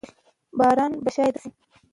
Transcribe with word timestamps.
باران 0.59 0.91
به 1.03 1.09
شاید 1.15 1.35
راشي. 1.37 1.49